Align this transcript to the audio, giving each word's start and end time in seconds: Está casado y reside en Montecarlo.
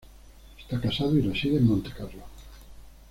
Está 0.57 0.81
casado 0.81 1.15
y 1.15 1.21
reside 1.21 1.57
en 1.57 1.67
Montecarlo. 1.67 2.23